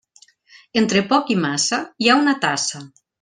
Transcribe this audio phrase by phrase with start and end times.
[0.81, 2.83] Entre poc i massa hi ha una tassa.